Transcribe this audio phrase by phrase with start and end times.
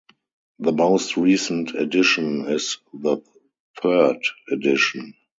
[0.57, 3.21] The most recent edition is the
[3.83, 4.19] third
[4.51, 5.13] edition.